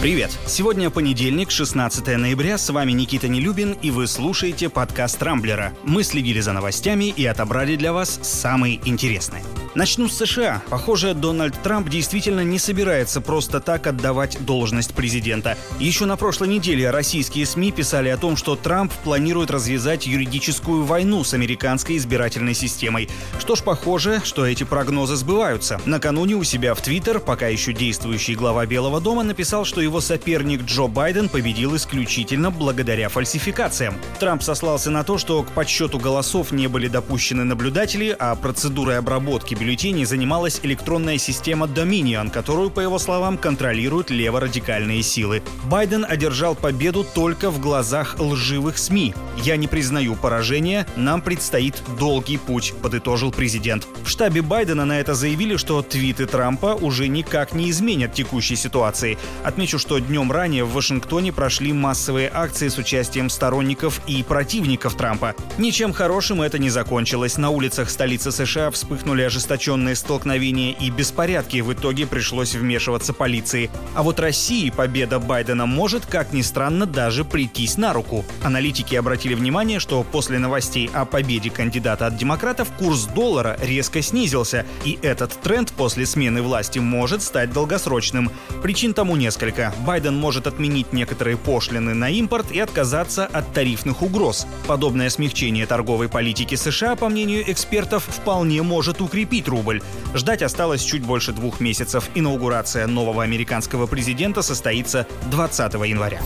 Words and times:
Привет! 0.00 0.30
Сегодня 0.46 0.90
понедельник, 0.90 1.50
16 1.50 2.06
ноября, 2.18 2.56
с 2.56 2.70
вами 2.70 2.92
Никита 2.92 3.26
Нелюбин, 3.26 3.72
и 3.82 3.90
вы 3.90 4.06
слушаете 4.06 4.68
подкаст 4.68 5.20
«Рамблера». 5.20 5.72
Мы 5.82 6.04
следили 6.04 6.38
за 6.38 6.52
новостями 6.52 7.06
и 7.06 7.26
отобрали 7.26 7.74
для 7.74 7.92
вас 7.92 8.20
самые 8.22 8.78
интересные. 8.88 9.42
Начну 9.74 10.08
с 10.08 10.16
США. 10.16 10.62
Похоже, 10.70 11.14
Дональд 11.14 11.54
Трамп 11.62 11.88
действительно 11.88 12.40
не 12.40 12.58
собирается 12.58 13.20
просто 13.20 13.60
так 13.60 13.86
отдавать 13.86 14.38
должность 14.44 14.94
президента. 14.94 15.56
Еще 15.78 16.06
на 16.06 16.16
прошлой 16.16 16.48
неделе 16.48 16.90
российские 16.90 17.44
СМИ 17.44 17.72
писали 17.72 18.08
о 18.08 18.16
том, 18.16 18.36
что 18.36 18.56
Трамп 18.56 18.92
планирует 19.04 19.50
развязать 19.50 20.06
юридическую 20.06 20.84
войну 20.84 21.22
с 21.22 21.34
американской 21.34 21.96
избирательной 21.98 22.54
системой. 22.54 23.08
Что 23.38 23.56
ж, 23.56 23.62
похоже, 23.62 24.22
что 24.24 24.46
эти 24.46 24.64
прогнозы 24.64 25.16
сбываются. 25.16 25.80
Накануне 25.84 26.34
у 26.34 26.44
себя 26.44 26.74
в 26.74 26.80
Твиттер, 26.80 27.20
пока 27.20 27.48
еще 27.48 27.72
действующий 27.72 28.34
глава 28.34 28.64
Белого 28.66 29.00
дома, 29.00 29.22
написал, 29.22 29.64
что 29.64 29.80
его 29.80 30.00
соперник 30.00 30.62
Джо 30.62 30.86
Байден 30.86 31.28
победил 31.28 31.76
исключительно 31.76 32.50
благодаря 32.50 33.08
фальсификациям. 33.08 33.94
Трамп 34.18 34.42
сослался 34.42 34.90
на 34.90 35.04
то, 35.04 35.18
что 35.18 35.42
к 35.42 35.48
подсчету 35.48 35.98
голосов 35.98 36.52
не 36.52 36.66
были 36.68 36.88
допущены 36.88 37.44
наблюдатели, 37.44 38.16
а 38.18 38.34
процедурой 38.34 38.98
обработки 38.98 39.57
бюллетеней 39.58 40.04
занималась 40.04 40.60
электронная 40.62 41.18
система 41.18 41.66
Dominion, 41.66 42.30
которую, 42.30 42.70
по 42.70 42.80
его 42.80 42.98
словам, 42.98 43.36
контролируют 43.36 44.10
леворадикальные 44.10 45.02
силы. 45.02 45.42
Байден 45.64 46.06
одержал 46.08 46.54
победу 46.54 47.04
только 47.04 47.50
в 47.50 47.60
глазах 47.60 48.16
лживых 48.18 48.78
СМИ. 48.78 49.14
«Я 49.42 49.56
не 49.56 49.66
признаю 49.66 50.14
поражения, 50.14 50.86
нам 50.96 51.20
предстоит 51.20 51.82
долгий 51.98 52.38
путь»,— 52.38 52.72
подытожил 52.82 53.32
президент. 53.32 53.86
В 54.04 54.08
штабе 54.08 54.42
Байдена 54.42 54.84
на 54.84 55.00
это 55.00 55.14
заявили, 55.14 55.56
что 55.56 55.82
твиты 55.82 56.26
Трампа 56.26 56.74
уже 56.74 57.08
никак 57.08 57.52
не 57.52 57.70
изменят 57.70 58.14
текущей 58.14 58.56
ситуации. 58.56 59.18
Отмечу, 59.44 59.78
что 59.78 59.98
днем 59.98 60.32
ранее 60.32 60.64
в 60.64 60.72
Вашингтоне 60.72 61.32
прошли 61.32 61.72
массовые 61.72 62.30
акции 62.32 62.68
с 62.68 62.78
участием 62.78 63.28
сторонников 63.28 64.00
и 64.06 64.22
противников 64.22 64.94
Трампа. 64.96 65.34
Ничем 65.58 65.92
хорошим 65.92 66.42
это 66.42 66.58
не 66.58 66.70
закончилось. 66.70 67.36
На 67.36 67.50
улицах 67.50 67.90
столицы 67.90 68.32
США 68.32 68.70
вспыхнули 68.70 69.22
ожесточенные 69.22 69.47
ожесточенные 69.48 69.96
столкновения 69.96 70.72
и 70.72 70.90
беспорядки 70.90 71.62
в 71.62 71.72
итоге 71.72 72.06
пришлось 72.06 72.54
вмешиваться 72.54 73.14
полиции. 73.14 73.70
А 73.94 74.02
вот 74.02 74.20
России 74.20 74.68
победа 74.68 75.18
Байдена 75.18 75.64
может, 75.64 76.04
как 76.04 76.34
ни 76.34 76.42
странно, 76.42 76.84
даже 76.84 77.24
прийтись 77.24 77.78
на 77.78 77.94
руку. 77.94 78.26
Аналитики 78.42 78.94
обратили 78.94 79.32
внимание, 79.32 79.80
что 79.80 80.02
после 80.02 80.38
новостей 80.38 80.90
о 80.92 81.06
победе 81.06 81.48
кандидата 81.48 82.06
от 82.06 82.16
демократов 82.18 82.70
курс 82.78 83.04
доллара 83.06 83.56
резко 83.62 84.02
снизился, 84.02 84.66
и 84.84 84.98
этот 85.00 85.32
тренд 85.40 85.72
после 85.72 86.04
смены 86.04 86.42
власти 86.42 86.78
может 86.78 87.22
стать 87.22 87.50
долгосрочным. 87.50 88.30
Причин 88.62 88.92
тому 88.92 89.16
несколько. 89.16 89.72
Байден 89.86 90.14
может 90.14 90.46
отменить 90.46 90.92
некоторые 90.92 91.38
пошлины 91.38 91.94
на 91.94 92.10
импорт 92.10 92.52
и 92.52 92.60
отказаться 92.60 93.24
от 93.24 93.50
тарифных 93.54 94.02
угроз. 94.02 94.46
Подобное 94.66 95.08
смягчение 95.08 95.64
торговой 95.66 96.10
политики 96.10 96.54
США, 96.54 96.96
по 96.96 97.08
мнению 97.08 97.50
экспертов, 97.50 98.04
вполне 98.04 98.62
может 98.62 99.00
укрепить 99.00 99.37
рубль. 99.46 99.82
Ждать 100.14 100.42
осталось 100.42 100.82
чуть 100.82 101.04
больше 101.04 101.32
двух 101.32 101.60
месяцев. 101.60 102.08
Инаугурация 102.14 102.86
нового 102.86 103.22
американского 103.22 103.86
президента 103.86 104.42
состоится 104.42 105.06
20 105.30 105.74
января. 105.74 106.20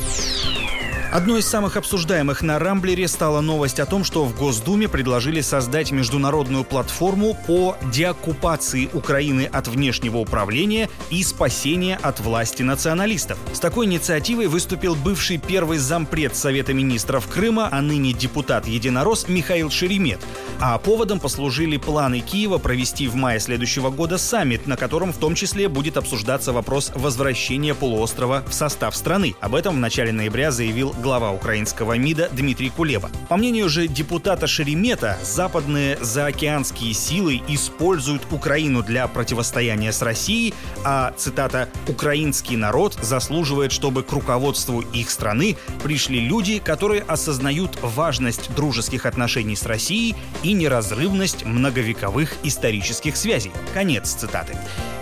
Одной 1.12 1.40
из 1.40 1.46
самых 1.46 1.76
обсуждаемых 1.76 2.40
на 2.40 2.58
Рамблере 2.58 3.06
стала 3.06 3.42
новость 3.42 3.80
о 3.80 3.84
том, 3.84 4.02
что 4.02 4.24
в 4.24 4.34
Госдуме 4.34 4.88
предложили 4.88 5.42
создать 5.42 5.92
международную 5.92 6.64
платформу 6.64 7.36
по 7.46 7.76
деоккупации 7.92 8.88
Украины 8.94 9.42
от 9.52 9.68
внешнего 9.68 10.16
управления 10.16 10.88
и 11.10 11.22
спасения 11.22 11.96
от 12.00 12.20
власти 12.20 12.62
националистов. 12.62 13.36
С 13.52 13.60
такой 13.60 13.84
инициативой 13.84 14.46
выступил 14.46 14.94
бывший 14.94 15.36
первый 15.36 15.76
зампред 15.76 16.34
Совета 16.34 16.72
министров 16.72 17.28
Крыма, 17.28 17.68
а 17.70 17.82
ныне 17.82 18.14
депутат 18.14 18.66
Единорос 18.66 19.28
Михаил 19.28 19.68
Шеремет. 19.68 20.20
А 20.64 20.78
поводом 20.78 21.18
послужили 21.18 21.76
планы 21.76 22.20
Киева 22.20 22.58
провести 22.58 23.08
в 23.08 23.16
мае 23.16 23.40
следующего 23.40 23.90
года 23.90 24.16
саммит, 24.16 24.68
на 24.68 24.76
котором 24.76 25.12
в 25.12 25.16
том 25.16 25.34
числе 25.34 25.68
будет 25.68 25.96
обсуждаться 25.96 26.52
вопрос 26.52 26.92
возвращения 26.94 27.74
полуострова 27.74 28.44
в 28.46 28.54
состав 28.54 28.94
страны. 28.94 29.34
Об 29.40 29.56
этом 29.56 29.74
в 29.74 29.78
начале 29.80 30.12
ноября 30.12 30.52
заявил 30.52 30.94
глава 31.02 31.32
украинского 31.32 31.94
МИДа 31.94 32.28
Дмитрий 32.30 32.70
Кулеба. 32.70 33.10
По 33.28 33.36
мнению 33.36 33.68
же 33.68 33.88
депутата 33.88 34.46
Шеремета, 34.46 35.18
западные 35.24 35.98
заокеанские 36.00 36.94
силы 36.94 37.42
используют 37.48 38.22
Украину 38.30 38.84
для 38.84 39.08
противостояния 39.08 39.90
с 39.90 40.00
Россией, 40.00 40.54
а, 40.84 41.12
цитата, 41.16 41.70
«украинский 41.88 42.54
народ 42.54 42.96
заслуживает, 43.02 43.72
чтобы 43.72 44.04
к 44.04 44.12
руководству 44.12 44.80
их 44.80 45.10
страны 45.10 45.56
пришли 45.82 46.20
люди, 46.20 46.60
которые 46.60 47.02
осознают 47.02 47.80
важность 47.82 48.54
дружеских 48.54 49.06
отношений 49.06 49.56
с 49.56 49.66
Россией 49.66 50.14
и 50.44 50.51
неразрывность 50.52 51.44
многовековых 51.44 52.36
исторических 52.42 53.16
связей». 53.16 53.52
Конец 53.74 54.10
цитаты. 54.10 54.56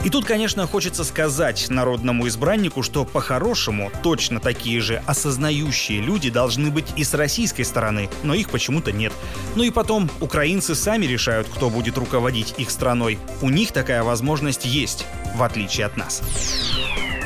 И 0.04 0.08
тут, 0.08 0.24
конечно, 0.24 0.66
хочется 0.66 1.04
сказать 1.04 1.68
народному 1.68 2.26
избраннику, 2.28 2.82
что 2.82 3.04
по-хорошему 3.04 3.92
точно 4.02 4.40
такие 4.40 4.80
же 4.80 5.02
осознающие 5.06 6.00
люди 6.00 6.30
должны 6.30 6.70
быть 6.70 6.86
и 6.96 7.04
с 7.04 7.12
российской 7.14 7.64
стороны, 7.64 8.08
но 8.22 8.34
их 8.34 8.48
почему-то 8.50 8.92
нет. 8.92 9.12
Ну 9.56 9.62
и 9.62 9.70
потом, 9.70 10.10
украинцы 10.20 10.74
сами 10.74 11.06
решают, 11.06 11.48
кто 11.48 11.68
будет 11.68 11.98
руководить 11.98 12.54
их 12.56 12.70
страной. 12.70 13.18
У 13.42 13.50
них 13.50 13.72
такая 13.72 14.02
возможность 14.02 14.64
есть, 14.64 15.06
в 15.34 15.42
отличие 15.42 15.86
от 15.86 15.96
нас. 15.96 16.22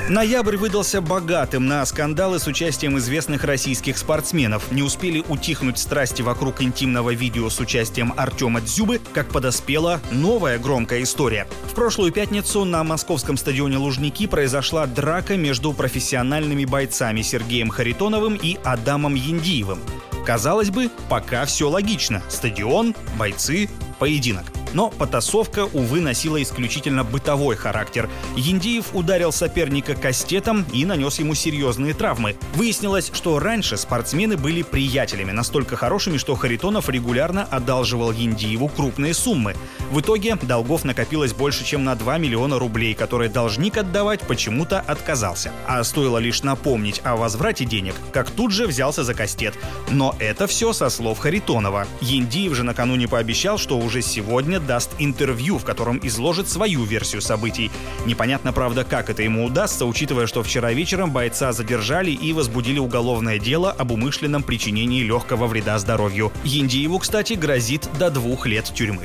Ноябрь 0.09 0.59
выдался 0.59 1.01
богатым 1.01 1.67
на 1.67 1.85
скандалы 1.87 2.39
с 2.39 2.47
участием 2.47 2.99
известных 2.99 3.43
российских 3.43 3.97
спортсменов. 3.97 4.71
Не 4.71 4.83
успели 4.83 5.25
утихнуть 5.27 5.79
страсти 5.79 6.21
вокруг 6.21 6.61
интимного 6.61 7.15
видео 7.15 7.49
с 7.49 7.59
участием 7.59 8.13
Артема 8.15 8.61
Дзюбы, 8.61 9.01
как 9.15 9.31
подоспела 9.31 10.03
новая 10.13 10.59
громкая 10.59 11.03
история. 11.03 11.47
В 11.71 11.75
прошлую 11.75 12.13
пятницу 12.13 12.67
на 12.67 12.85
московском 12.85 13.39
стадионе 13.39 13.79
Лужники 13.79 14.27
произошла 14.27 14.87
драка 14.87 15.39
между 15.39 15.73
профессиональными 15.73 16.67
бойцами 16.67 17.23
Сергеем 17.23 17.71
Харитоновым 17.71 18.35
и 18.35 18.59
Адамом 18.63 19.15
Яндиевым. 19.15 19.79
Казалось 20.27 20.69
бы, 20.69 20.91
пока 21.09 21.47
все 21.47 21.71
логично. 21.71 22.23
Стадион, 22.29 22.95
бойцы, 23.17 23.71
поединок. 23.99 24.45
Но 24.75 24.91
потасовка, 24.91 25.67
увы, 25.73 26.01
носила 26.01 26.43
исключительно 26.43 27.05
бытовой 27.05 27.57
характер. 27.57 28.11
Яндиев 28.37 28.87
ударил 28.93 29.33
соперника 29.33 29.95
кастетом 29.95 30.67
и 30.73 30.85
нанес 30.85 31.19
ему 31.19 31.35
серьезные 31.35 31.95
травмы. 31.95 32.37
Выяснилось, 32.55 33.11
что 33.15 33.39
раньше 33.39 33.77
спортсмены 33.77 34.37
были 34.37 34.63
приятелями, 34.63 35.33
настолько 35.33 35.77
хорошими, 35.77 36.19
что 36.19 36.35
Харитонов 36.35 36.89
регулярно 36.89 37.45
одалживал 37.45 38.13
Яндиеву 38.13 38.69
крупные 38.69 39.15
суммы. 39.15 39.55
В 39.91 40.01
итоге 40.01 40.35
долгов 40.35 40.85
накопилось 40.85 41.33
больше, 41.33 41.65
чем 41.65 41.85
на 41.85 41.95
2 41.95 42.19
миллиона 42.19 42.59
рублей, 42.59 42.95
которые 42.95 43.31
должник 43.31 43.77
отдавать 43.77 44.21
почему-то 44.21 44.81
отказался. 44.81 45.53
А 45.67 45.85
стоило 45.85 46.19
лишь 46.19 46.43
напомнить 46.43 47.01
о 47.05 47.17
возврате 47.17 47.65
денег, 47.65 47.95
как 48.13 48.31
тут 48.31 48.51
же 48.51 48.67
взялся 48.67 49.05
за 49.05 49.15
кастет. 49.15 49.55
Но 49.91 50.17
это 50.19 50.49
все 50.49 50.73
со 50.73 50.91
слов 50.91 51.21
Харитонова. 51.21 51.87
Яндиев 52.01 52.55
же 52.55 52.65
накануне 52.65 53.07
пообещал, 53.07 53.57
что 53.57 53.79
уже 53.79 54.03
сегодня 54.03 54.59
даст 54.65 54.91
интервью, 54.99 55.59
в 55.59 55.65
котором 55.65 56.01
изложит 56.03 56.49
свою 56.49 56.85
версию 56.85 57.23
событий. 57.23 57.71
Непонятно, 58.07 58.53
правда, 58.53 58.85
как 58.85 59.11
это 59.11 59.23
ему 59.23 59.45
удастся, 59.45 59.87
учитывая, 59.87 60.27
что 60.27 60.43
вчера 60.43 60.73
вечером 60.73 61.11
бойца 61.13 61.53
задержали 61.53 62.11
и 62.11 62.33
возбудили 62.33 62.79
уголовное 62.79 63.39
дело 63.39 63.71
об 63.71 63.93
умышленном 63.93 64.43
причинении 64.43 65.03
легкого 65.03 65.47
вреда 65.47 65.79
здоровью. 65.79 66.33
Яндиеву, 66.45 66.99
кстати, 66.99 67.35
грозит 67.35 67.89
до 67.99 68.11
двух 68.11 68.47
лет 68.47 68.65
тюрьмы. 68.75 69.03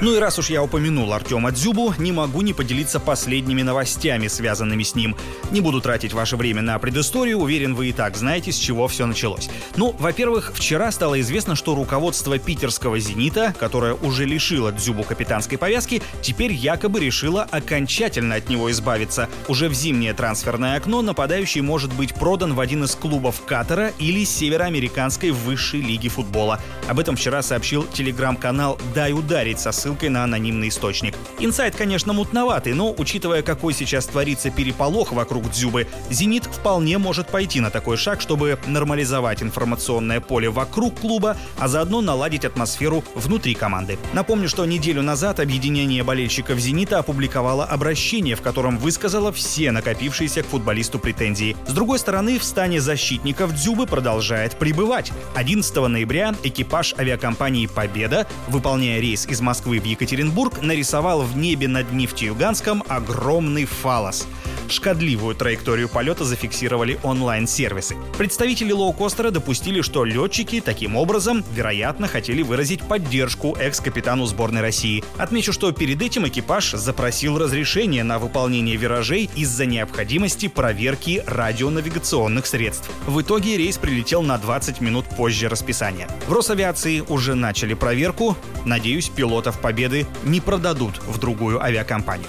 Ну 0.00 0.14
и 0.14 0.20
раз 0.20 0.38
уж 0.38 0.48
я 0.48 0.62
упомянул 0.62 1.12
Артема 1.12 1.50
Дзюбу, 1.50 1.92
не 1.98 2.12
могу 2.12 2.42
не 2.42 2.52
поделиться 2.52 3.00
последними 3.00 3.62
новостями, 3.62 4.28
связанными 4.28 4.84
с 4.84 4.94
ним. 4.94 5.16
Не 5.50 5.60
буду 5.60 5.80
тратить 5.80 6.12
ваше 6.12 6.36
время 6.36 6.62
на 6.62 6.78
предысторию, 6.78 7.38
уверен, 7.38 7.74
вы 7.74 7.88
и 7.88 7.92
так 7.92 8.16
знаете, 8.16 8.52
с 8.52 8.56
чего 8.56 8.86
все 8.86 9.06
началось. 9.06 9.50
Ну, 9.76 9.96
во-первых, 9.98 10.52
вчера 10.54 10.92
стало 10.92 11.20
известно, 11.20 11.56
что 11.56 11.74
руководство 11.74 12.38
питерского 12.38 13.00
«Зенита», 13.00 13.52
которое 13.58 13.94
уже 13.94 14.24
лишило 14.24 14.70
Дзюбу 14.70 15.02
капитанской 15.02 15.58
повязки, 15.58 16.00
теперь 16.22 16.52
якобы 16.52 17.00
решило 17.00 17.42
окончательно 17.42 18.36
от 18.36 18.48
него 18.48 18.70
избавиться. 18.70 19.28
Уже 19.48 19.68
в 19.68 19.74
зимнее 19.74 20.14
трансферное 20.14 20.76
окно 20.76 21.02
нападающий 21.02 21.60
может 21.60 21.92
быть 21.92 22.14
продан 22.14 22.54
в 22.54 22.60
один 22.60 22.84
из 22.84 22.94
клубов 22.94 23.42
Катара 23.44 23.92
или 23.98 24.24
североамериканской 24.24 25.32
высшей 25.32 25.80
лиги 25.80 26.08
футбола. 26.08 26.60
Об 26.86 27.00
этом 27.00 27.16
вчера 27.16 27.42
сообщил 27.42 27.84
телеграм-канал 27.92 28.78
«Дай 28.94 29.12
ударить» 29.12 29.58
со 29.58 29.72
ссылкой 29.72 29.87
ссылкой 29.88 30.10
на 30.10 30.24
анонимный 30.24 30.68
источник. 30.68 31.14
Инсайт, 31.38 31.74
конечно, 31.74 32.12
мутноватый, 32.12 32.74
но, 32.74 32.94
учитывая, 32.98 33.40
какой 33.40 33.72
сейчас 33.72 34.06
творится 34.06 34.50
переполох 34.50 35.12
вокруг 35.12 35.50
Дзюбы, 35.50 35.86
«Зенит» 36.10 36.44
вполне 36.44 36.98
может 36.98 37.28
пойти 37.28 37.60
на 37.60 37.70
такой 37.70 37.96
шаг, 37.96 38.20
чтобы 38.20 38.58
нормализовать 38.66 39.42
информационное 39.42 40.20
поле 40.20 40.50
вокруг 40.50 41.00
клуба, 41.00 41.38
а 41.58 41.68
заодно 41.68 42.02
наладить 42.02 42.44
атмосферу 42.44 43.02
внутри 43.14 43.54
команды. 43.54 43.98
Напомню, 44.12 44.48
что 44.50 44.66
неделю 44.66 45.00
назад 45.00 45.40
объединение 45.40 46.04
болельщиков 46.04 46.58
«Зенита» 46.58 46.98
опубликовало 46.98 47.64
обращение, 47.64 48.36
в 48.36 48.42
котором 48.42 48.76
высказало 48.76 49.32
все 49.32 49.70
накопившиеся 49.72 50.42
к 50.42 50.46
футболисту 50.46 50.98
претензии. 50.98 51.56
С 51.66 51.72
другой 51.72 51.98
стороны, 51.98 52.38
в 52.38 52.44
стане 52.44 52.82
защитников 52.82 53.54
Дзюбы 53.54 53.86
продолжает 53.86 54.58
прибывать. 54.58 55.12
11 55.34 55.74
ноября 55.76 56.34
экипаж 56.42 56.94
авиакомпании 56.98 57.66
«Победа», 57.66 58.26
выполняя 58.48 59.00
рейс 59.00 59.26
из 59.26 59.40
Москвы 59.40 59.77
в 59.80 59.84
Екатеринбург, 59.84 60.62
нарисовал 60.62 61.22
в 61.22 61.36
небе 61.36 61.68
над 61.68 61.92
Нефтеюганском 61.92 62.82
огромный 62.88 63.64
фалос. 63.64 64.26
Шкодливую 64.68 65.34
траекторию 65.34 65.88
полета 65.88 66.24
зафиксировали 66.24 66.98
онлайн-сервисы. 67.02 67.96
Представители 68.18 68.72
лоукостера 68.72 69.30
допустили, 69.30 69.80
что 69.80 70.04
летчики 70.04 70.60
таким 70.60 70.96
образом, 70.96 71.42
вероятно, 71.54 72.06
хотели 72.06 72.42
выразить 72.42 72.82
поддержку 72.82 73.56
экс-капитану 73.58 74.26
сборной 74.26 74.60
России. 74.60 75.02
Отмечу, 75.16 75.52
что 75.52 75.72
перед 75.72 76.02
этим 76.02 76.28
экипаж 76.28 76.72
запросил 76.72 77.38
разрешение 77.38 78.04
на 78.04 78.18
выполнение 78.18 78.76
виражей 78.76 79.30
из-за 79.34 79.64
необходимости 79.64 80.48
проверки 80.48 81.22
радионавигационных 81.26 82.46
средств. 82.46 82.90
В 83.06 83.20
итоге 83.22 83.56
рейс 83.56 83.78
прилетел 83.78 84.22
на 84.22 84.36
20 84.36 84.80
минут 84.80 85.06
позже 85.16 85.48
расписания. 85.48 86.08
В 86.26 86.32
Росавиации 86.32 87.00
уже 87.00 87.34
начали 87.34 87.74
проверку. 87.74 88.36
Надеюсь, 88.64 89.08
пилотов 89.08 89.60
Победы 89.60 90.06
не 90.24 90.40
продадут 90.40 90.98
в 91.06 91.18
другую 91.18 91.62
авиакомпанию. 91.62 92.28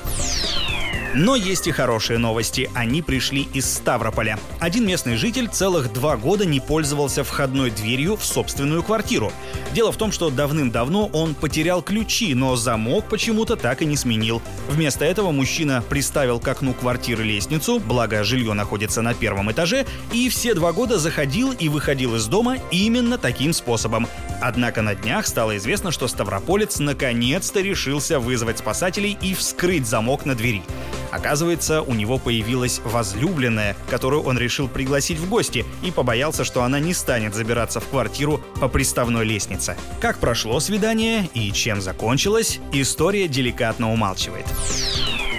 Но 1.16 1.36
есть 1.36 1.68
и 1.68 1.72
хорошие 1.72 2.20
новости. 2.20 2.70
Они 2.76 3.02
пришли 3.02 3.48
из 3.54 3.66
Ставрополя. 3.66 4.40
Один 4.60 4.86
местный 4.86 5.16
житель 5.16 5.48
целых 5.48 5.92
два 5.92 6.18
года 6.18 6.46
не 6.46 6.60
пользовался 6.60 7.24
входной 7.24 7.72
дверью 7.72 8.16
в 8.16 8.24
собственную 8.24 8.84
квартиру. 8.84 9.32
Дело 9.74 9.92
в 9.92 9.98
том, 9.98 10.12
что 10.12 10.30
давным-давно 10.30 11.08
он 11.08 11.34
потерял 11.34 11.82
ключи, 11.82 12.36
но 12.36 12.56
замок 12.56 13.06
почему-то 13.10 13.56
так 13.56 13.82
и 13.82 13.86
не 13.86 13.96
сменил. 13.96 14.42
Вместо 14.70 15.04
этого 15.04 15.32
мужчина 15.32 15.84
приставил 15.88 16.40
к 16.40 16.48
окну 16.48 16.74
квартиры 16.74 17.24
лестницу, 17.24 17.80
благо 17.80 18.24
жилье 18.24 18.54
находится 18.54 19.02
на 19.02 19.14
первом 19.14 19.52
этаже, 19.52 19.86
и 20.14 20.30
все 20.30 20.54
два 20.54 20.74
года 20.74 21.00
заходил 21.00 21.52
и 21.52 21.70
выходил 21.70 22.16
из 22.16 22.28
дома 22.28 22.58
именно 22.72 23.18
таким 23.18 23.54
способом. 23.54 24.08
Однако 24.42 24.82
на 24.82 24.96
днях 24.96 25.28
стало 25.28 25.58
известно, 25.58 25.92
что 25.92 26.08
Ставрополец 26.08 26.80
наконец-то 26.80 27.62
решился 27.62 28.20
вызвать 28.20 28.60
спасателей 28.60 29.18
и 29.22 29.34
вскрыть 29.34 29.88
замок 29.88 30.26
на 30.26 30.36
двери. 30.36 30.64
Оказывается, 31.12 31.82
у 31.82 31.94
него 31.94 32.18
появилась 32.18 32.82
возлюбленная, 32.84 33.76
которую 33.90 34.24
он 34.24 34.38
решил 34.38 34.68
пригласить 34.68 35.18
в 35.18 35.30
гости 35.30 35.66
и 35.84 35.92
побоялся, 35.92 36.44
что 36.44 36.64
она 36.64 36.80
не 36.80 36.94
станет 36.94 37.36
забираться 37.36 37.80
в 37.80 37.88
квартиру 37.88 38.42
по 38.60 38.68
приставной 38.68 39.26
лестнице. 39.26 39.76
Как 40.00 40.20
прошло 40.20 40.60
свидание 40.60 41.30
и 41.34 41.52
чем 41.52 41.82
закончилось, 41.82 42.60
история 42.74 43.28
деликатно 43.28 43.92
умалчивает. 43.92 44.46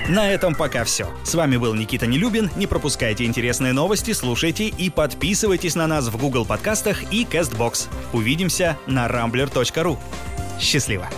На 0.08 0.32
этом 0.32 0.56
пока 0.56 0.82
все. 0.82 1.08
С 1.24 1.34
вами 1.36 1.56
был 1.56 1.72
Никита 1.74 2.06
Нелюбин. 2.06 2.50
Не 2.56 2.66
пропускайте 2.66 3.24
интересные 3.24 3.72
новости, 3.72 4.12
слушайте 4.12 4.66
и 4.66 4.90
подписывайтесь 4.90 5.76
на 5.76 5.86
нас 5.86 6.08
в 6.08 6.16
Google 6.16 6.44
подкастах 6.44 7.12
и 7.12 7.24
CastBox. 7.24 7.86
Увидимся 8.12 8.76
на 8.86 9.06
rambler.ru. 9.06 9.98
Счастливо! 10.58 11.08